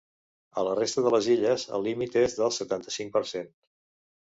[0.61, 3.55] A la resta de les Illes, el límit és del setanta-cinc per cent.